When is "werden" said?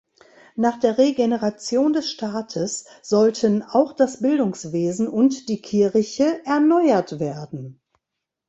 7.19-7.79